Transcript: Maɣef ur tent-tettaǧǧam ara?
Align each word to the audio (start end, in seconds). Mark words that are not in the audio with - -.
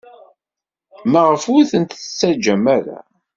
Maɣef 1.11 1.43
ur 1.55 1.63
tent-tettaǧǧam 1.71 2.63
ara? 2.77 2.99